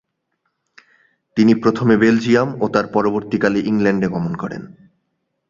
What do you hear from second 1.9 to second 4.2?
Belgium ও তার পরবর্তীকালে ইংল্যান্ড -এ